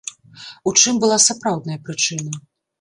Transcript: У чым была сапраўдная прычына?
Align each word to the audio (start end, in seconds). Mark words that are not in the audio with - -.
У 0.71 0.73
чым 0.79 0.95
была 1.05 1.17
сапраўдная 1.27 1.79
прычына? 1.87 2.45